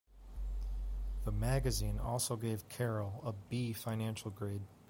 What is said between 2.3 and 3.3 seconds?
gave Carroll